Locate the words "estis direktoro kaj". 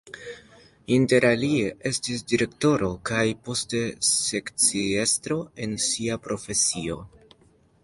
1.89-3.27